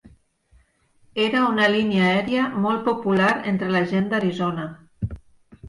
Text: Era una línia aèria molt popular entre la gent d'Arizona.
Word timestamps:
Era 1.25 1.43
una 1.49 1.67
línia 1.75 2.07
aèria 2.13 2.47
molt 2.65 2.83
popular 2.89 3.29
entre 3.55 3.71
la 3.79 3.85
gent 3.95 4.11
d'Arizona. 4.15 4.69